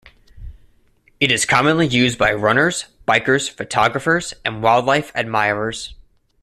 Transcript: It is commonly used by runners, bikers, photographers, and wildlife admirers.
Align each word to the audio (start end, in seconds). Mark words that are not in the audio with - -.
It 1.19 1.29
is 1.31 1.45
commonly 1.45 1.85
used 1.85 2.17
by 2.17 2.33
runners, 2.33 2.85
bikers, 3.07 3.47
photographers, 3.51 4.33
and 4.43 4.63
wildlife 4.63 5.11
admirers. 5.13 5.93